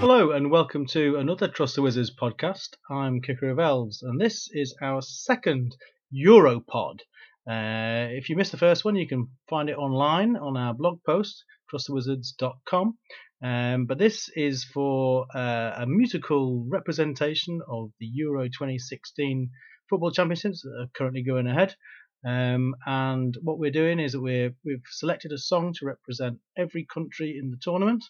Hello 0.00 0.32
and 0.32 0.50
welcome 0.50 0.84
to 0.88 1.16
another 1.16 1.48
Trust 1.48 1.76
the 1.76 1.82
Wizards 1.82 2.14
podcast. 2.14 2.74
I'm 2.90 3.22
Kicker 3.22 3.48
of 3.48 3.58
Elves, 3.58 4.02
and 4.02 4.20
this 4.20 4.46
is 4.52 4.76
our 4.82 5.00
second 5.00 5.74
Europod. 6.14 7.00
Uh, 7.48 8.12
if 8.12 8.28
you 8.28 8.36
missed 8.36 8.52
the 8.52 8.58
first 8.58 8.84
one, 8.84 8.94
you 8.96 9.08
can 9.08 9.28
find 9.48 9.70
it 9.70 9.78
online 9.78 10.36
on 10.36 10.54
our 10.58 10.74
blog 10.74 10.98
post, 11.06 11.42
trustthewizards.com. 11.72 12.98
Um, 13.42 13.86
but 13.86 13.96
this 13.96 14.28
is 14.36 14.64
for 14.64 15.26
uh, 15.34 15.72
a 15.78 15.86
musical 15.86 16.66
representation 16.68 17.62
of 17.66 17.90
the 17.98 18.06
Euro 18.06 18.44
2016 18.48 19.48
football 19.88 20.10
championships 20.10 20.60
that 20.60 20.78
are 20.78 20.90
currently 20.94 21.22
going 21.22 21.46
ahead. 21.46 21.74
Um, 22.22 22.74
and 22.84 23.34
what 23.42 23.58
we're 23.58 23.70
doing 23.70 23.98
is 23.98 24.12
that 24.12 24.20
we're, 24.20 24.54
we've 24.62 24.82
selected 24.90 25.32
a 25.32 25.38
song 25.38 25.72
to 25.78 25.86
represent 25.86 26.38
every 26.56 26.86
country 26.92 27.38
in 27.40 27.50
the 27.50 27.58
tournament 27.62 28.04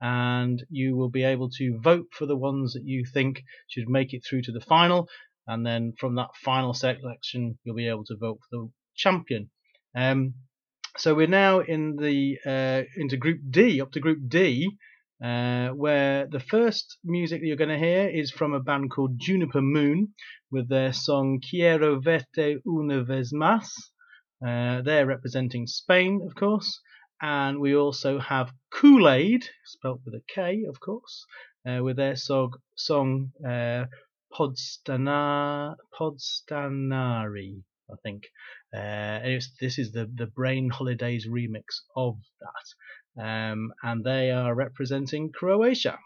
and 0.00 0.62
you 0.68 0.96
will 0.96 1.08
be 1.08 1.24
able 1.24 1.48
to 1.50 1.78
vote 1.80 2.08
for 2.12 2.26
the 2.26 2.36
ones 2.36 2.74
that 2.74 2.84
you 2.84 3.04
think 3.04 3.42
should 3.68 3.88
make 3.88 4.12
it 4.12 4.22
through 4.28 4.42
to 4.42 4.52
the 4.52 4.60
final. 4.60 5.08
And 5.46 5.64
then 5.64 5.94
from 5.98 6.16
that 6.16 6.30
final 6.44 6.74
selection, 6.74 7.58
you'll 7.64 7.76
be 7.76 7.88
able 7.88 8.04
to 8.06 8.16
vote 8.16 8.40
for 8.50 8.56
the 8.56 8.70
champion. 8.94 9.50
Um, 9.96 10.34
so 10.98 11.14
we're 11.14 11.26
now 11.26 11.60
in 11.60 11.96
the 11.96 12.38
uh, 12.44 12.82
into 12.96 13.16
Group 13.16 13.40
D, 13.48 13.80
up 13.80 13.92
to 13.92 14.00
Group 14.00 14.18
D, 14.28 14.68
uh, 15.22 15.68
where 15.68 16.26
the 16.26 16.40
first 16.40 16.98
music 17.04 17.40
that 17.40 17.46
you're 17.46 17.56
going 17.56 17.70
to 17.70 17.78
hear 17.78 18.08
is 18.08 18.30
from 18.30 18.54
a 18.54 18.60
band 18.60 18.90
called 18.90 19.18
Juniper 19.18 19.62
Moon 19.62 20.14
with 20.50 20.68
their 20.68 20.92
song 20.92 21.40
Quiero 21.40 22.00
verte 22.00 22.60
una 22.66 23.02
vez 23.04 23.32
más. 23.32 23.68
Uh, 24.46 24.82
they're 24.82 25.06
representing 25.06 25.66
Spain, 25.66 26.20
of 26.26 26.34
course 26.34 26.80
and 27.20 27.58
we 27.60 27.74
also 27.74 28.18
have 28.18 28.52
Kool 28.70 29.08
Aid, 29.08 29.46
spelt 29.64 30.00
with 30.04 30.14
a 30.14 30.22
K, 30.28 30.64
of 30.68 30.80
course, 30.80 31.24
uh, 31.66 31.82
with 31.82 31.96
their 31.96 32.16
song, 32.16 32.52
song 32.74 33.32
uh, 33.44 33.86
Podstana, 34.32 35.76
Podstanari, 35.98 37.62
I 37.90 37.94
think. 38.02 38.24
Uh, 38.74 38.78
and 38.78 39.42
this 39.60 39.78
is 39.78 39.92
the, 39.92 40.10
the 40.14 40.26
Brain 40.26 40.68
Holidays 40.70 41.26
remix 41.26 41.80
of 41.96 42.18
that. 42.40 43.22
Um, 43.22 43.72
and 43.82 44.04
they 44.04 44.30
are 44.30 44.54
representing 44.54 45.32
Croatia. 45.32 45.98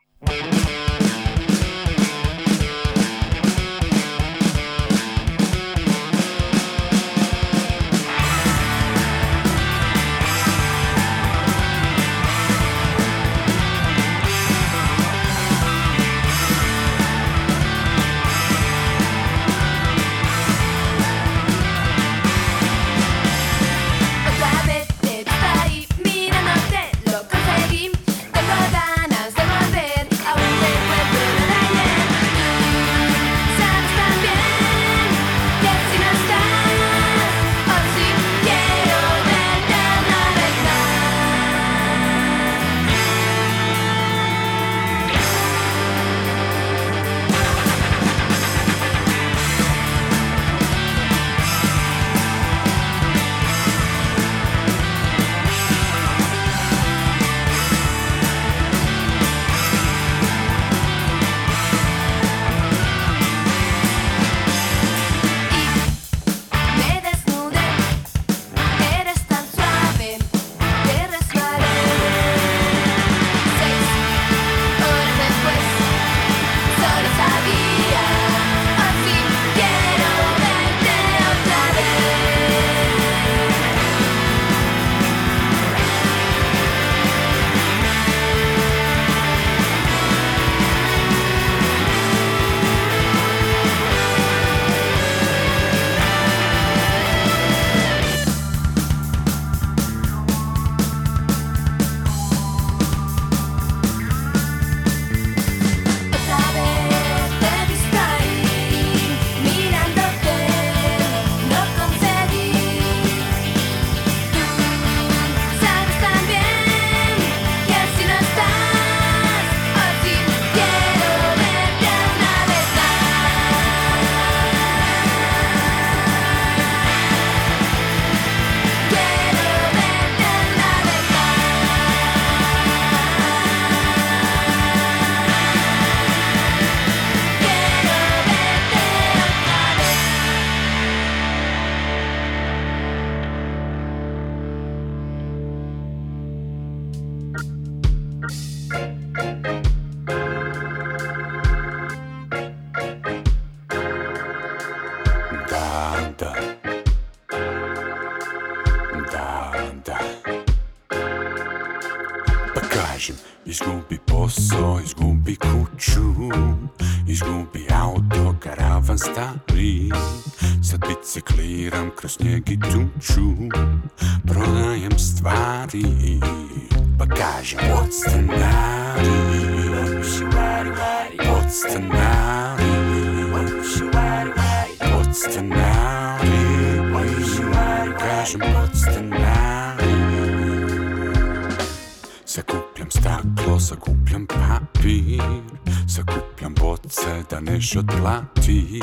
Латвии. 198.11 198.83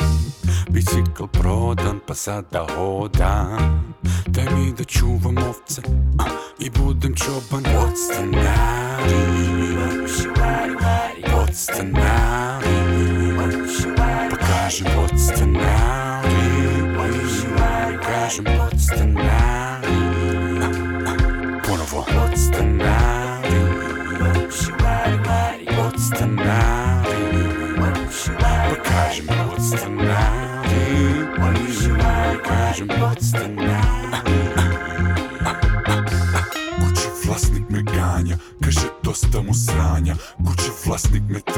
Бицикл 0.70 1.26
продан 1.26 2.00
по 2.00 2.14
доходам 2.52 3.96
Дай 4.28 4.72
до 4.72 4.86
чувам 4.86 5.38
овце, 5.38 5.82
а, 6.20 6.28
и 6.60 6.70
будем 6.70 7.14
чобан. 7.14 7.66
Вот 7.74 7.98
сценарий. 7.98 8.46
Вот 11.28 11.56
сценарий. 11.56 12.70
Покажем 14.30 14.88
вот 14.96 15.20
сценарий. 15.20 15.47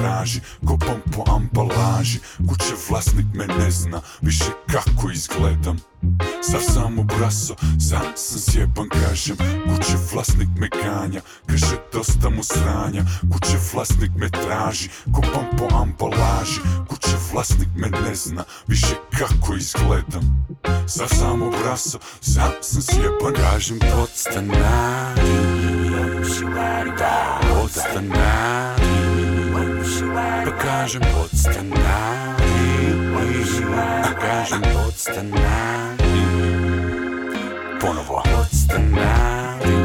Traži 0.01 0.39
Kopam 0.67 1.01
po 1.15 1.31
ambalaži. 1.31 2.19
Kuće 2.49 2.73
vlasnik 2.89 3.25
me 3.33 3.47
ne 3.47 3.71
zna 3.71 4.01
Više 4.21 4.45
kako 4.71 5.11
izgledam. 5.11 5.77
Sav 6.41 6.61
sam 6.61 6.95
braso, 6.95 7.55
sam 7.89 8.11
sam 8.15 8.39
sjeban 8.39 8.89
kažem. 8.89 9.37
Kuće 9.37 9.97
vlasnik 10.13 10.47
me 10.59 10.69
ganja 10.83 11.21
Kaže 11.47 11.75
dosta 11.93 12.29
mu 12.29 12.43
sranja. 12.43 13.03
Kuće 13.33 13.57
vlasnik 13.73 14.11
me 14.15 14.29
traži 14.29 14.89
Kopam 15.13 15.57
po 15.57 15.75
ambalaži. 15.75 16.61
Kuće 16.89 17.15
vlasnik 17.33 17.69
me 17.75 17.89
ne 17.89 18.15
zna 18.15 18.43
Više 18.67 18.95
kako 19.19 19.55
izgledam. 19.55 20.45
Sav 20.87 21.07
sam 21.07 21.41
u 21.41 21.51
braso, 21.51 21.99
sam 22.21 22.51
sam 22.61 22.81
sjeban 22.81 23.33
Kažem. 23.33 23.79
Podstanari 23.79 25.21
Podstanari 27.53 29.18
A 30.49 30.51
kažem 30.51 31.01
podstanari 34.73 36.17
Ponovo. 37.77 38.21
Podstanari 38.25 39.77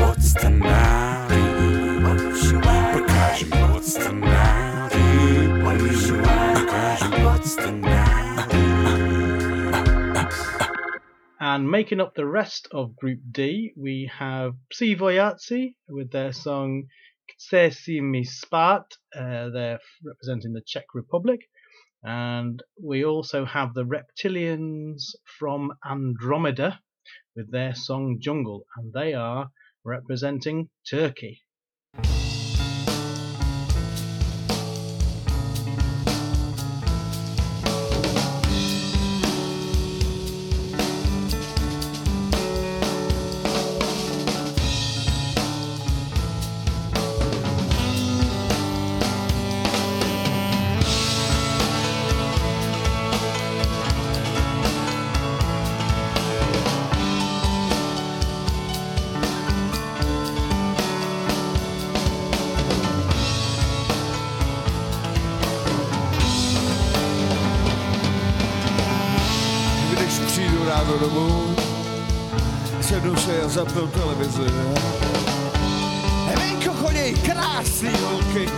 Podstanari 0.00 1.44
Pa 2.00 3.00
kažem 3.04 3.50
podstanari 3.52 5.04
A 5.60 6.64
kažem 6.64 7.12
podstanari 7.20 8.64
And 11.38 11.68
making 11.68 12.00
up 12.00 12.14
the 12.14 12.24
rest 12.24 12.68
of 12.72 12.96
Group 12.96 13.20
D, 13.30 13.72
we 13.76 14.08
have 14.18 14.56
Psí 14.72 14.96
vojáci 14.96 15.76
with 15.88 16.10
their 16.10 16.32
song 16.32 16.88
Si 17.36 18.24
spát. 18.24 18.86
Uh, 19.14 19.50
they're 19.50 19.80
representing 20.04 20.52
the 20.52 20.62
Czech 20.66 20.94
Republic. 20.94 21.40
And 22.02 22.62
we 22.82 23.04
also 23.04 23.44
have 23.44 23.74
the 23.74 23.84
Reptilians 23.84 25.14
from 25.38 25.72
Andromeda 25.84 26.80
with 27.34 27.50
their 27.50 27.74
song 27.74 28.18
Jungle. 28.20 28.64
And 28.76 28.92
they 28.92 29.14
are 29.14 29.50
representing 29.84 30.68
Turkey. 30.88 31.42
Krásný 77.56 77.90
holky, 78.04 78.48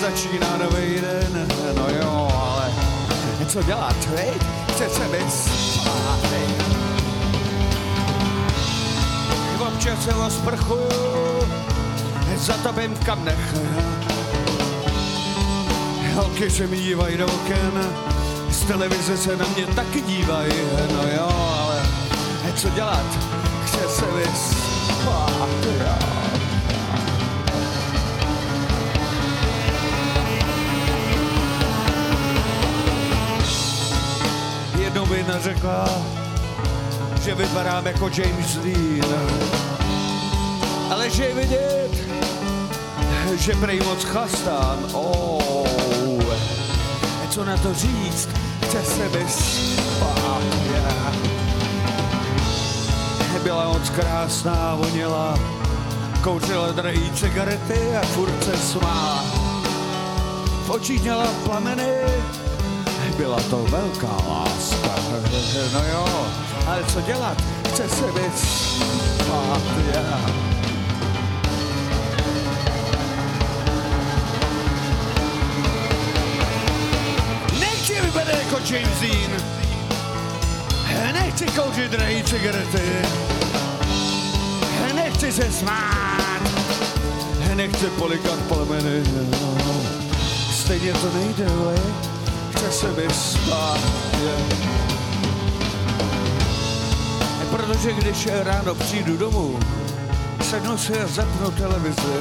začíná 0.00 0.56
nový 0.56 1.00
den, 1.00 1.48
no 1.76 1.86
jo, 1.88 2.28
ale 2.46 2.72
co 3.46 3.62
dělat? 3.62 3.96
Chce 4.70 4.88
se 4.88 5.08
mi 5.08 5.30
spát, 5.30 6.20
Občas 9.60 10.04
se 10.04 10.14
osprchuju, 10.14 10.88
zatopím 12.36 12.94
v 12.94 13.04
kamnech. 13.04 13.54
Holky 16.14 16.50
se 16.50 16.66
mi 16.66 16.76
dívají 16.76 17.16
do 17.16 17.26
oken, 17.26 17.94
z 18.50 18.64
televize 18.64 19.16
se 19.16 19.36
na 19.36 19.46
mě 19.56 19.66
taky 19.66 20.00
dívají, 20.00 20.52
no 20.92 21.02
jo, 21.16 21.28
ale 21.60 21.82
co 22.56 22.68
dělat, 22.70 23.06
chce 23.64 23.88
se 23.88 24.04
vyspat, 24.06 25.66
jo. 25.78 26.31
Jednou 34.82 35.06
mi 35.06 35.16
jedna 35.16 35.38
řekla, 35.38 35.88
že 37.24 37.34
vypadám 37.34 37.86
jako 37.86 38.10
James 38.16 38.56
Dean, 38.56 39.14
ale 40.90 41.10
že 41.10 41.24
je 41.24 41.34
vidět, 41.34 41.90
že 43.36 43.52
prej 43.52 43.80
moc 43.80 44.04
chlastám, 44.04 44.78
oh 44.92 45.52
co 47.32 47.44
na 47.44 47.56
to 47.56 47.74
říct, 47.74 48.28
chce 48.64 48.84
se 48.84 49.08
vyspat. 49.08 50.42
Yeah. 50.72 51.16
Byla 53.42 53.68
moc 53.68 53.90
krásná, 53.90 54.74
voněla, 54.74 55.38
kouřila 56.22 56.72
drahý 56.72 57.10
cigarety 57.10 57.96
a 57.96 58.06
furt 58.06 58.44
se 58.44 58.56
smála. 58.56 59.24
V 60.66 60.70
očích 60.70 61.02
měla 61.02 61.26
plameny, 61.44 61.94
byla 63.22 63.40
to 63.50 63.56
velká 63.56 64.16
láska. 64.28 64.94
No 65.72 65.80
jo, 65.92 66.26
ale 66.66 66.84
co 66.84 67.00
dělat, 67.00 67.42
chce 67.68 67.88
se 67.88 68.04
vyspat. 68.12 69.62
Yeah. 69.94 70.30
Nechci 77.60 78.00
vypadat 78.00 78.34
jako 78.38 78.56
James 78.74 79.00
Dean. 79.00 79.42
Nechci 81.12 81.46
kouřit 81.46 81.90
drahý 81.90 82.22
cigarety. 82.24 82.92
Nechci 84.94 85.32
se 85.32 85.52
smát. 85.52 86.42
Nechci 87.54 87.86
polikat 87.86 88.38
plameny. 88.48 89.02
Stejně 90.52 90.92
to 90.92 91.12
nejde, 91.14 91.46
ale 91.46 91.74
chce 92.62 92.72
se 92.72 92.92
mi 92.92 93.08
spát. 93.10 93.78
Yeah. 94.22 94.62
Protože 97.50 97.92
když 97.92 98.28
ráno 98.42 98.74
přijdu 98.74 99.16
domů, 99.16 99.58
sednu 100.50 100.78
si 100.78 101.00
a 101.00 101.06
zapnu 101.06 101.50
televizi. 101.50 102.18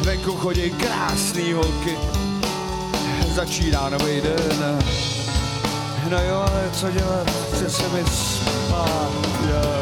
Venku 0.00 0.36
chodí 0.36 0.70
krásný 0.70 1.52
holky, 1.52 1.96
začíná 3.34 3.88
nový 3.88 4.20
den. 4.20 4.78
No 6.10 6.22
jo, 6.22 6.36
ale 6.36 6.70
co 6.72 6.90
dělat, 6.90 7.30
chce 7.52 7.70
se 7.70 7.88
mi 7.88 8.04
spát, 8.04 9.10
jo, 9.48 9.77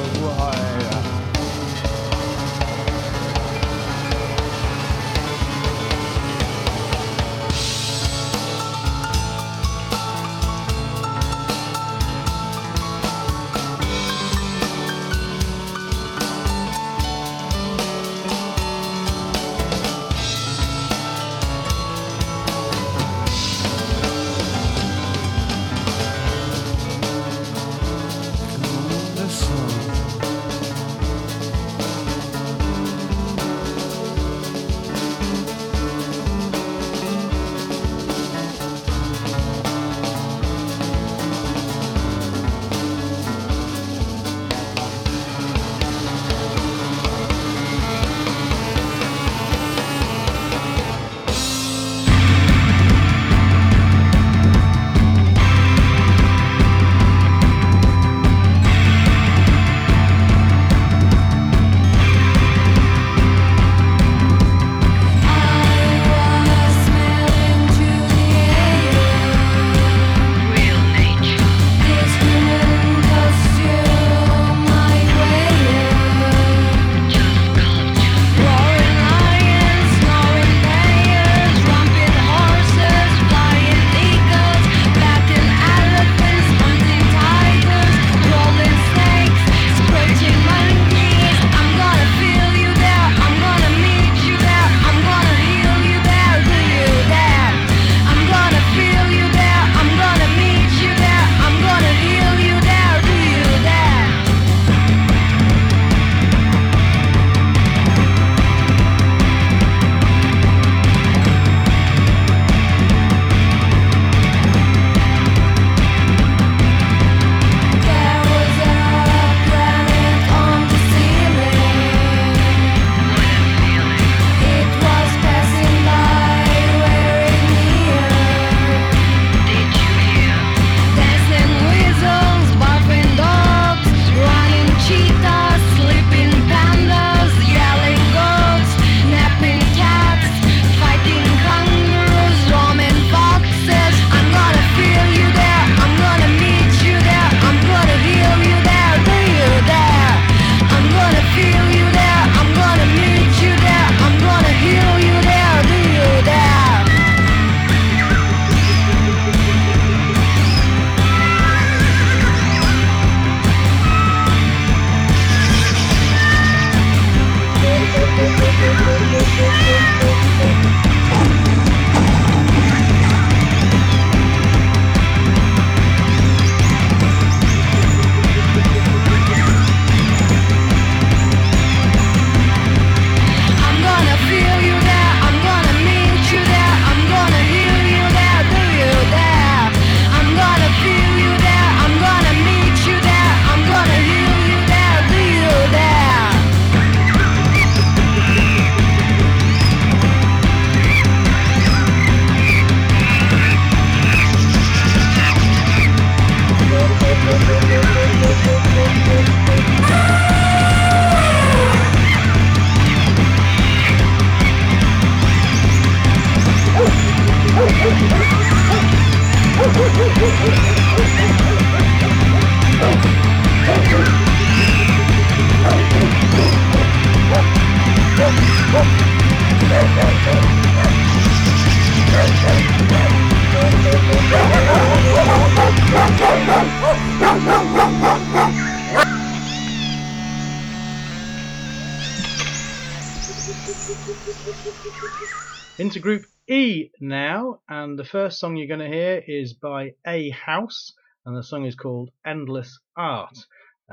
first 248.16 248.40
song 248.40 248.56
you're 248.56 248.66
going 248.66 248.80
to 248.80 248.96
hear 248.96 249.22
is 249.26 249.52
by 249.52 249.92
A 250.06 250.30
House, 250.30 250.94
and 251.26 251.36
the 251.36 251.42
song 251.42 251.66
is 251.66 251.74
called 251.74 252.08
Endless 252.24 252.80
Art. 252.96 253.36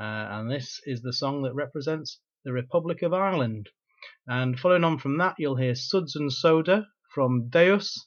and 0.00 0.50
this 0.50 0.80
is 0.86 1.02
the 1.02 1.12
song 1.12 1.42
that 1.42 1.52
represents 1.52 2.20
the 2.42 2.50
Republic 2.54 3.02
of 3.02 3.12
Ireland. 3.12 3.68
And 4.26 4.58
following 4.58 4.82
on 4.82 4.96
from 4.96 5.18
that, 5.18 5.34
you'll 5.36 5.56
hear 5.56 5.74
Suds 5.74 6.16
and 6.16 6.32
Soda 6.32 6.86
from 7.14 7.50
Deus, 7.50 8.06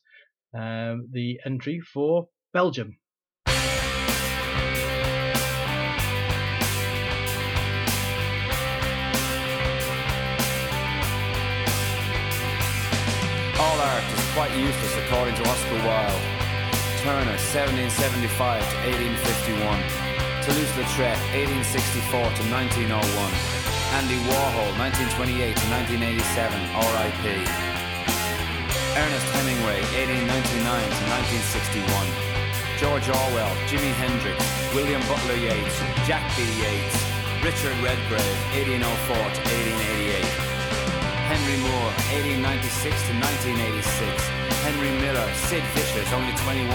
um, 0.56 1.08
the 1.12 1.40
entry 1.46 1.82
for 1.82 2.30
Belgium. 2.52 2.98
Useless 14.60 14.96
according 15.06 15.36
to 15.36 15.44
Oscar 15.46 15.80
Wilde. 15.86 16.24
Turner, 17.06 17.38
1775 17.54 17.94
to 18.60 18.76
1851. 18.90 20.08
Toulouse-Lautrec, 20.44 21.20
1864 21.64 22.26
to 22.36 22.44
1901. 22.50 22.98
Andy 24.02 24.20
Warhol, 24.28 24.72
1928 24.82 25.56
to 25.56 25.66
1987, 26.02 26.58
R.I.P. 26.74 27.24
Ernest 28.98 29.28
Hemingway, 29.38 29.80
1899 29.94 30.66
to 30.66 31.04
1961. 31.86 32.38
George 32.82 33.08
Orwell, 33.10 33.54
Jimi 33.70 33.94
Hendrix, 34.02 34.38
William 34.74 35.02
Butler 35.06 35.38
Yeats, 35.38 35.78
Jack 36.10 36.26
B. 36.36 36.44
Yeats, 36.62 36.98
Richard 37.46 37.78
Redgrave, 37.86 38.38
1804 38.54 39.16
to 39.16 39.42
1888. 40.52 40.57
Henry 41.38 41.62
Moore, 41.62 41.94
1896 42.17 42.98
to 43.06 43.13
1986. 43.13 43.94
Henry 44.65 44.89
Miller, 44.98 45.29
Sid 45.46 45.62
Vicious, 45.77 46.10
only 46.12 46.34
21. 46.34 46.65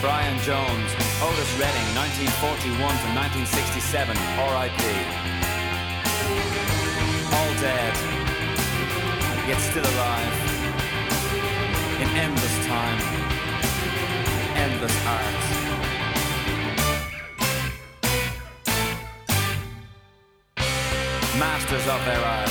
Brian 0.00 0.32
Jones, 0.48 0.90
Otis 1.20 1.52
Redding, 1.60 1.88
1941 1.92 2.72
to 2.72 3.08
1967, 3.44 4.16
R.I.P. 4.48 4.80
All 7.36 7.52
dead, 7.60 7.94
yet 9.44 9.60
still 9.60 9.84
alive. 9.84 10.34
In 12.00 12.08
endless 12.16 12.56
time, 12.64 13.00
endless 14.56 14.96
art. 15.04 15.36
Masters 21.36 21.86
of 21.92 22.00
their 22.08 22.24
art. 22.24 22.47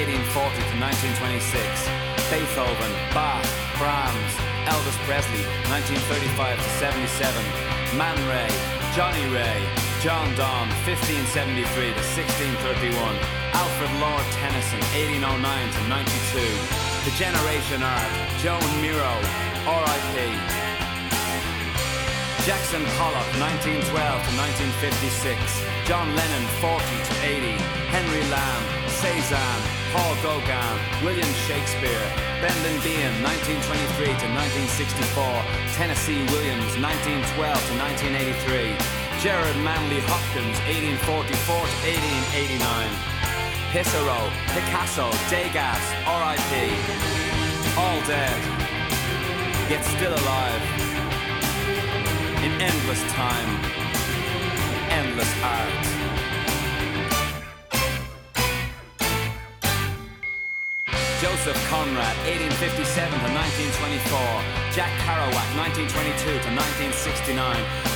Claude 0.00 0.16
1840 0.16 0.56
to 0.64 0.76
1926. 1.20 2.32
Beethoven, 2.32 2.92
Bach, 3.12 3.44
Brahms, 3.76 4.32
Elvis 4.64 4.96
Presley, 5.04 5.44
1935 5.68 6.56
to 6.56 6.68
77. 6.80 7.36
Man 8.00 8.16
Ray, 8.24 8.48
Johnny 8.96 9.28
Ray, 9.28 9.60
John 10.00 10.24
Donne, 10.40 10.72
1573 10.88 11.92
to 11.92 12.04
1631. 12.16 12.96
Alfred 13.52 13.92
Lord 14.00 14.24
Tennyson, 14.40 14.80
1809 14.96 15.36
to 15.68 15.82
92. 15.92 16.48
The 17.04 17.12
Generation 17.20 17.84
Art, 17.84 18.12
Joan 18.40 18.64
Miro, 18.80 19.14
R.I.P. 19.68 20.16
Jackson 22.48 22.80
Pollock, 22.96 23.28
1912 23.36 23.84
to 23.84 24.32
1956. 24.80 25.36
John 25.84 26.08
Lennon, 26.16 26.44
40 26.64 26.88
to 26.88 27.14
80. 27.20 27.52
Henry 27.92 28.24
Lamb, 28.32 28.79
Cezanne, 29.00 29.64
Paul 29.92 30.14
Gauguin, 30.20 30.76
William 31.02 31.32
Shakespeare, 31.48 32.04
Brendan 32.36 32.76
Behan, 32.84 33.16
1923 33.24 34.12
to 34.20 34.28
1964. 34.76 35.24
Tennessee 35.72 36.20
Williams, 36.28 36.76
1912 36.76 37.24
to 37.32 37.74
1983. 38.44 38.76
Gerard 39.24 39.56
Manley 39.64 40.04
Hopkins, 40.04 40.52
1844 40.68 41.00
to 41.00 41.76
1889. 42.28 42.60
Pissarro, 43.72 44.20
Picasso, 44.52 45.08
Degas, 45.32 45.80
R.I.P. 46.04 46.52
All 47.80 48.00
dead, 48.04 48.36
yet 49.72 49.80
still 49.80 50.12
alive 50.12 50.64
in 52.44 52.52
endless 52.60 53.00
time, 53.16 53.48
endless 54.92 55.32
art. 55.40 55.99
Joseph 61.40 61.68
Conrad, 61.72 62.12
1857 62.28 63.16
to 63.16 63.30
1924. 63.32 64.76
Jack 64.76 64.92
Kerouac, 65.08 65.48
1922 65.56 66.36
to 66.36 66.50
1969. 66.52 67.32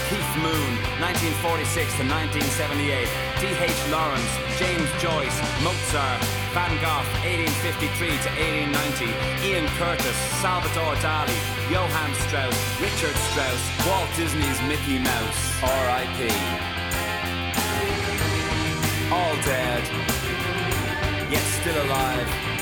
Keith 0.08 0.32
Moon, 0.40 0.72
1946 0.96 1.92
to 2.00 2.08
1978. 2.08 3.04
D.H. 3.44 3.80
Lawrence, 3.92 4.32
James 4.56 4.88
Joyce, 4.96 5.36
Mozart, 5.60 6.24
Van 6.56 6.72
Gogh, 6.80 7.04
1853 7.28 8.16
to 8.24 8.30
1890. 8.72 9.12
Ian 9.44 9.68
Curtis, 9.76 10.16
Salvador 10.40 10.96
Dali, 11.04 11.36
Johann 11.68 12.16
Strauss, 12.24 12.56
Richard 12.80 13.12
Strauss, 13.28 13.60
Walt 13.84 14.08
Disney's 14.16 14.56
Mickey 14.64 14.96
Mouse, 15.04 15.40
R.I.P. 15.60 16.32
All 19.12 19.36
dead, 19.44 19.84
yet 21.28 21.44
still 21.60 21.76
alive 21.84 22.53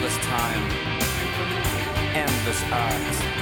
endless 0.00 0.24
time, 0.24 0.70
endless 2.14 2.62
art. 2.72 3.39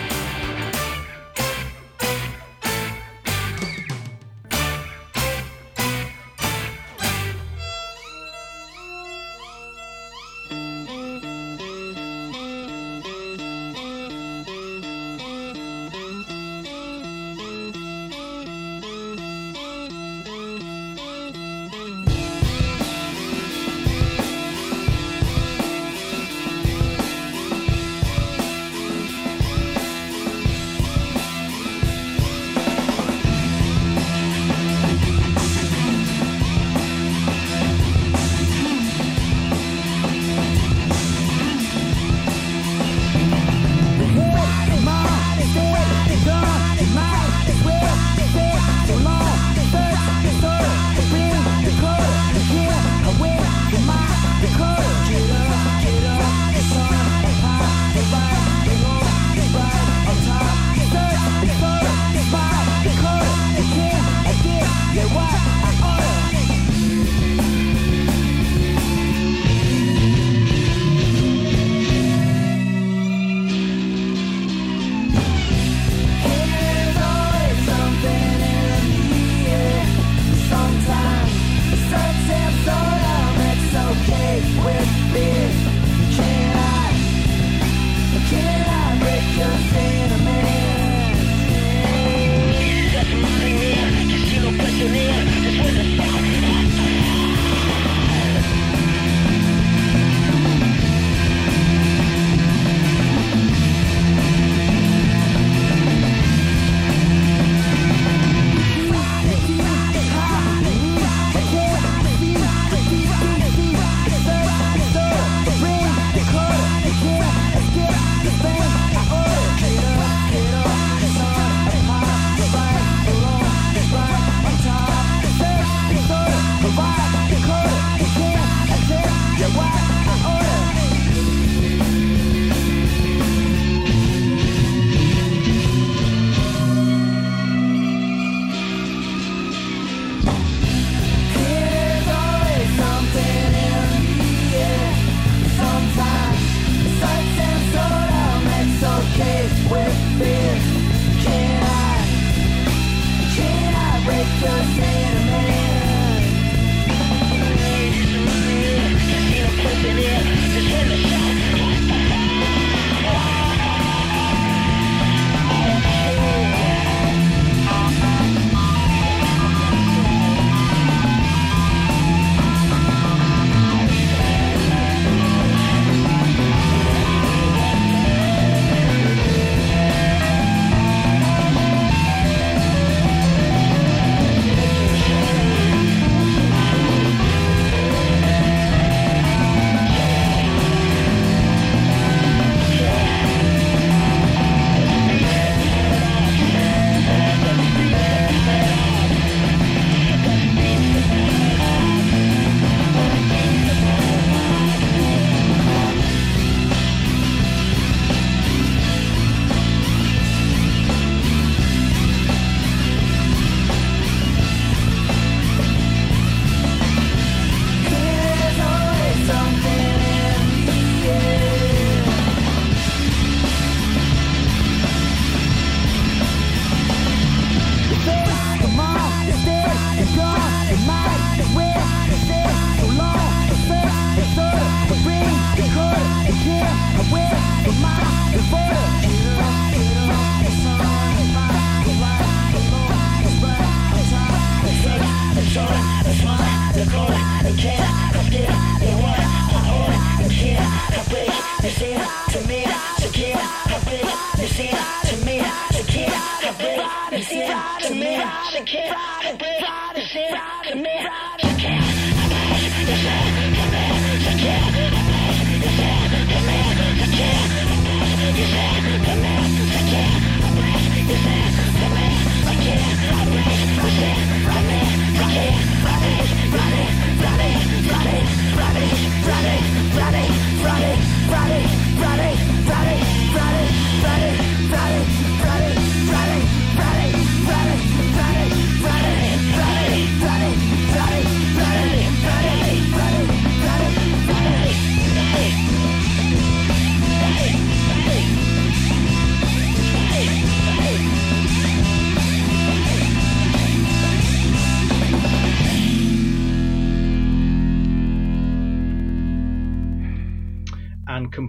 And 280.11 280.38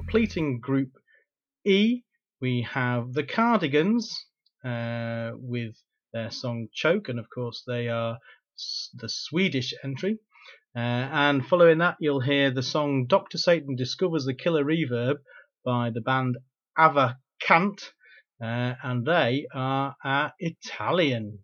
completing 0.09 0.59
Group 0.59 0.89
E, 1.63 2.01
we 2.41 2.67
have 2.67 3.13
the 3.13 3.23
Cardigans 3.23 4.25
uh, 4.65 5.29
with 5.35 5.75
their 6.13 6.31
song 6.31 6.67
Choke, 6.73 7.09
and 7.09 7.19
of 7.19 7.27
course, 7.29 7.61
they 7.67 7.89
are 7.89 8.17
the 8.95 9.07
Swedish 9.07 9.71
entry. 9.83 10.17
Uh, 10.75 10.79
and 10.79 11.45
following 11.45 11.77
that, 11.77 11.95
you'll 11.99 12.21
hear 12.21 12.49
the 12.49 12.63
song 12.63 13.05
Dr. 13.05 13.37
Satan 13.37 13.75
Discovers 13.75 14.25
the 14.25 14.33
Killer 14.33 14.65
Reverb 14.65 15.17
by 15.63 15.91
the 15.91 16.01
band 16.01 16.37
Ava 16.75 17.19
Kant, 17.39 17.93
uh, 18.41 18.73
and 18.81 19.05
they 19.05 19.45
are 19.53 19.95
uh, 20.03 20.29
Italian. 20.39 21.37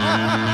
The 0.00 0.46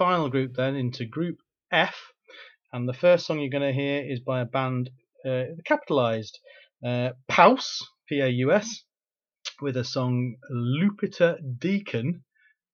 final 0.00 0.30
group, 0.30 0.54
then 0.54 0.76
into 0.76 1.04
Group 1.04 1.36
F, 1.70 1.94
and 2.72 2.88
the 2.88 2.94
first 2.94 3.26
song 3.26 3.38
you're 3.38 3.50
going 3.50 3.70
to 3.70 3.78
hear 3.78 4.02
is 4.02 4.20
by 4.20 4.40
a 4.40 4.46
band 4.46 4.88
uh, 5.28 5.42
capitalized 5.66 6.38
uh, 6.82 7.10
Paus, 7.28 7.82
P 8.08 8.20
A 8.20 8.28
U 8.28 8.50
S, 8.50 8.82
with 9.60 9.76
a 9.76 9.84
song 9.84 10.36
Lupita 10.50 11.36
Deacon, 11.58 12.24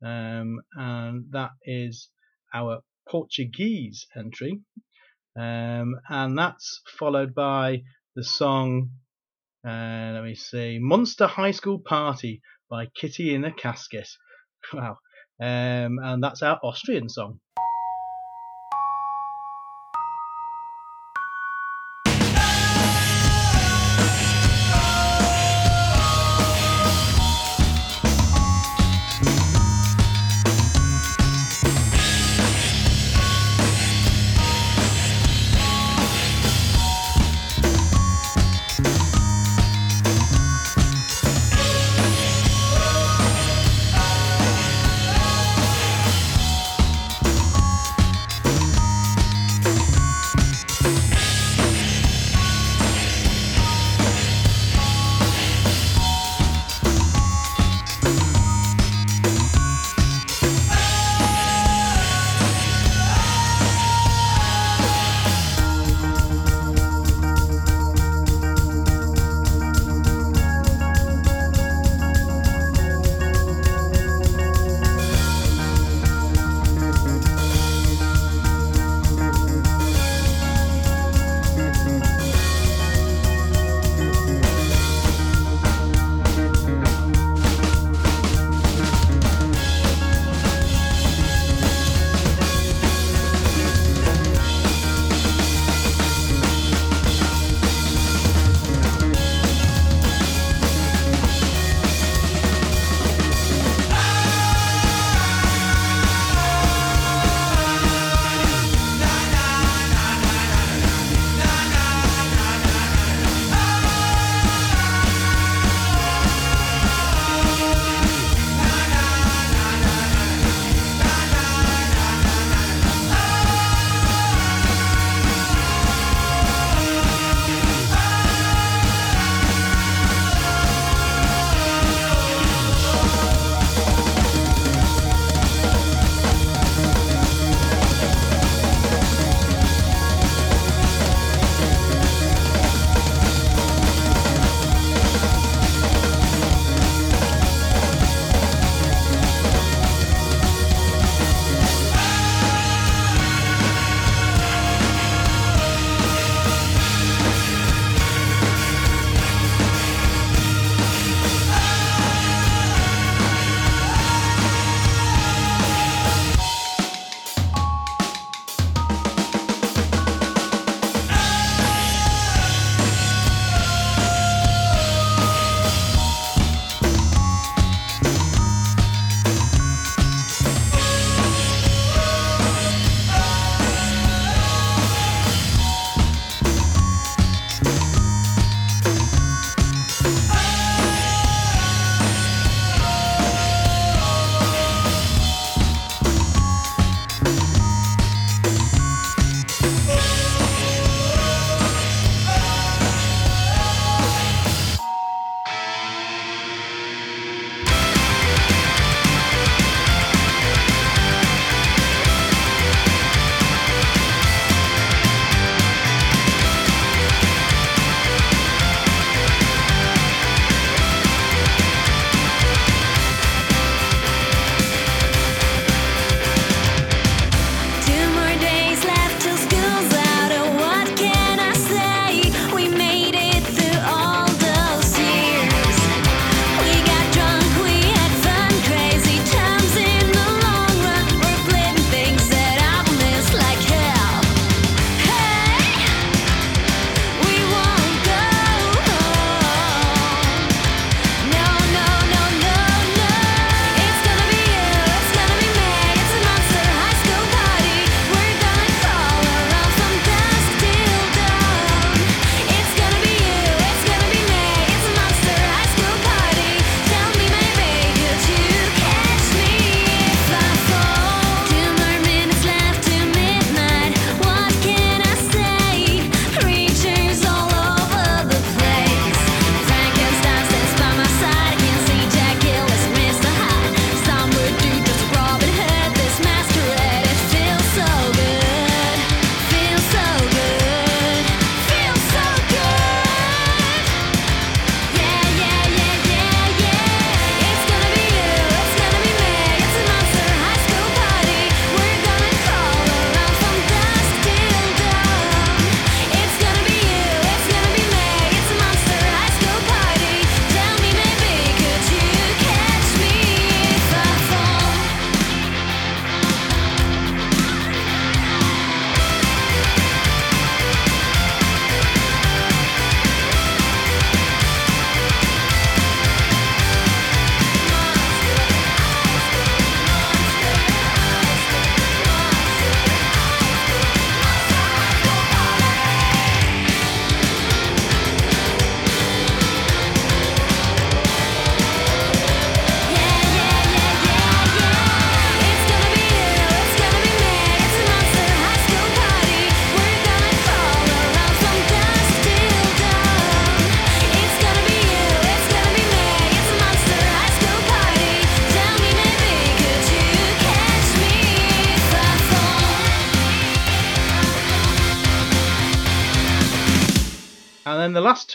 um, 0.04 0.60
and 0.76 1.24
that 1.32 1.50
is 1.64 2.10
our 2.54 2.82
Portuguese 3.10 4.06
entry, 4.16 4.60
um, 5.36 5.96
and 6.08 6.38
that's 6.38 6.80
followed 6.96 7.34
by 7.34 7.82
the 8.14 8.22
song. 8.22 8.90
Uh, 9.66 10.12
let 10.14 10.22
me 10.22 10.36
see, 10.36 10.78
Monster 10.80 11.26
High 11.26 11.50
School 11.50 11.80
Party 11.80 12.40
by 12.70 12.86
Kitty 12.94 13.34
in 13.34 13.44
a 13.44 13.52
Casket. 13.52 14.08
Wow. 14.72 14.98
Um, 15.40 15.98
and 16.02 16.22
that's 16.22 16.42
our 16.42 16.58
Austrian 16.62 17.08
song. 17.08 17.40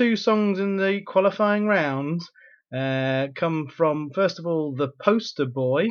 Two 0.01 0.15
songs 0.15 0.57
in 0.57 0.77
the 0.77 1.01
qualifying 1.05 1.67
round 1.67 2.21
uh, 2.75 3.27
come 3.35 3.67
from, 3.67 4.09
first 4.09 4.39
of 4.39 4.47
all, 4.47 4.73
The 4.73 4.87
Poster 4.99 5.45
Boy 5.45 5.89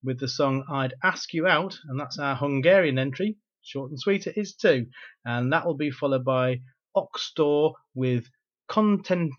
with 0.00 0.20
the 0.20 0.28
song 0.28 0.62
I'd 0.70 0.94
Ask 1.02 1.34
You 1.34 1.48
Out, 1.48 1.76
and 1.88 1.98
that's 1.98 2.20
our 2.20 2.36
Hungarian 2.36 3.00
entry. 3.00 3.34
Short 3.62 3.90
and 3.90 3.98
sweet 3.98 4.28
it 4.28 4.36
is 4.36 4.54
too. 4.54 4.86
And 5.24 5.52
that 5.52 5.66
will 5.66 5.76
be 5.76 5.90
followed 5.90 6.24
by 6.24 6.60
Oxtor 6.96 7.72
with 7.96 8.26
Kontinental, 8.70 9.32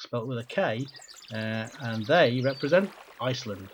spelt 0.00 0.26
with 0.26 0.38
a 0.38 0.46
K, 0.48 0.80
uh, 1.32 1.68
and 1.82 2.04
they 2.04 2.40
represent 2.40 2.90
Iceland. 3.22 3.68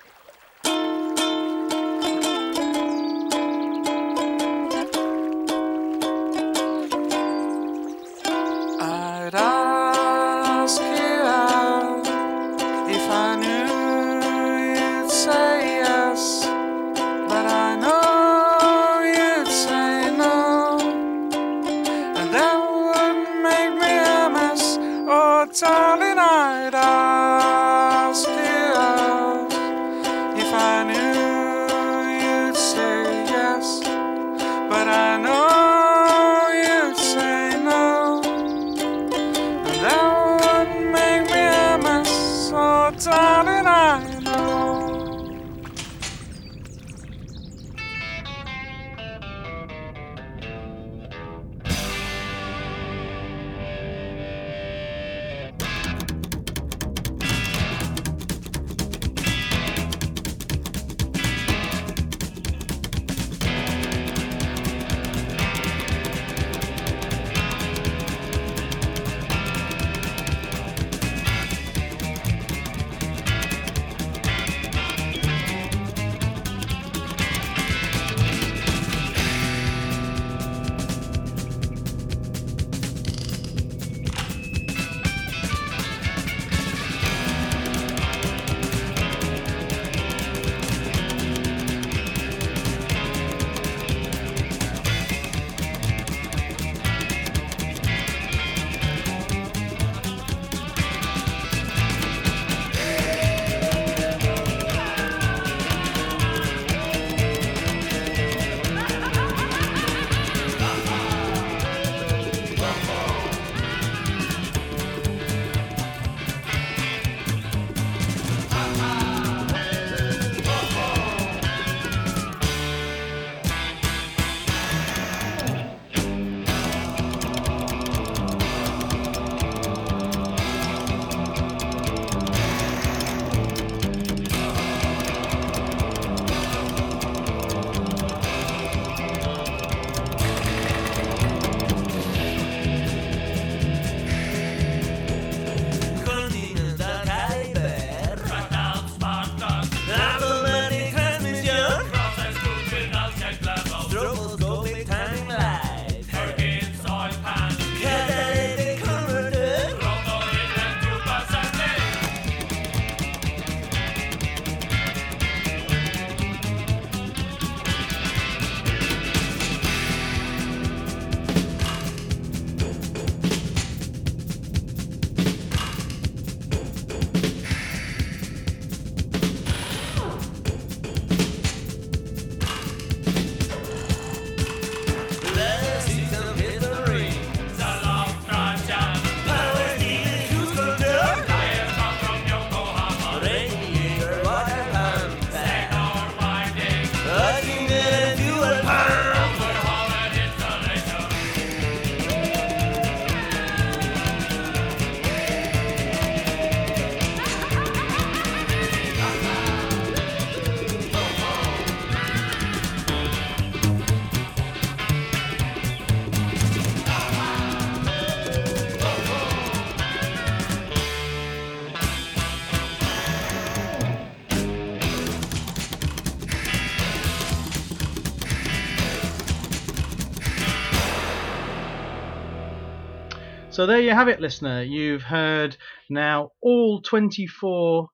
So 233.63 233.67
there 233.67 233.81
you 233.81 233.91
have 233.91 234.09
it, 234.09 234.21
listener. 234.21 234.61
You've 234.65 235.05
heard 235.05 235.57
now 235.89 236.31
all 236.41 236.83
24 236.83 237.87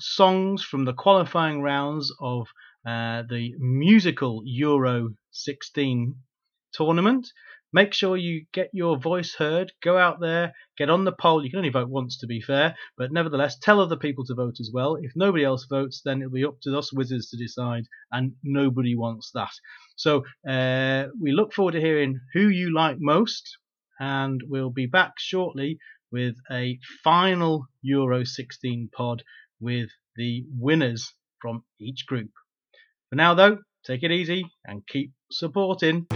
songs 0.00 0.64
from 0.64 0.86
the 0.86 0.94
qualifying 0.94 1.60
rounds 1.60 2.10
of 2.18 2.48
uh, 2.86 3.22
the 3.28 3.54
musical 3.58 4.40
Euro 4.46 5.10
16 5.32 6.14
tournament. 6.72 7.28
Make 7.74 7.92
sure 7.92 8.16
you 8.16 8.46
get 8.54 8.70
your 8.72 8.96
voice 8.96 9.34
heard. 9.34 9.70
Go 9.82 9.98
out 9.98 10.18
there, 10.18 10.54
get 10.78 10.88
on 10.88 11.04
the 11.04 11.12
poll. 11.12 11.44
You 11.44 11.50
can 11.50 11.58
only 11.58 11.68
vote 11.68 11.90
once, 11.90 12.16
to 12.20 12.26
be 12.26 12.40
fair, 12.40 12.74
but 12.96 13.12
nevertheless, 13.12 13.58
tell 13.58 13.80
other 13.80 13.96
people 13.96 14.24
to 14.24 14.34
vote 14.34 14.60
as 14.60 14.70
well. 14.72 14.96
If 14.98 15.12
nobody 15.14 15.44
else 15.44 15.66
votes, 15.66 16.00
then 16.02 16.22
it'll 16.22 16.32
be 16.32 16.46
up 16.46 16.58
to 16.62 16.78
us 16.78 16.90
wizards 16.90 17.28
to 17.28 17.36
decide, 17.36 17.84
and 18.12 18.32
nobody 18.42 18.96
wants 18.96 19.30
that. 19.34 19.52
So 19.94 20.24
uh, 20.48 21.08
we 21.20 21.32
look 21.32 21.52
forward 21.52 21.72
to 21.72 21.82
hearing 21.82 22.18
who 22.32 22.48
you 22.48 22.72
like 22.72 22.96
most, 22.98 23.58
and 23.98 24.40
we'll 24.48 24.70
be 24.70 24.86
back 24.86 25.12
shortly 25.18 25.78
with 26.10 26.36
a 26.50 26.78
final 27.02 27.66
Euro 27.82 28.24
16 28.24 28.90
pod 28.94 29.22
with 29.60 29.88
the 30.16 30.44
winners 30.58 31.14
from 31.40 31.64
each 31.80 32.06
group. 32.06 32.30
For 33.10 33.16
now, 33.16 33.34
though, 33.34 33.58
take 33.84 34.02
it 34.02 34.10
easy 34.10 34.44
and 34.66 34.86
keep 34.86 35.12
supporting. 35.30 36.06